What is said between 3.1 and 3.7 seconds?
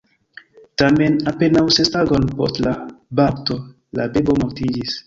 bapto,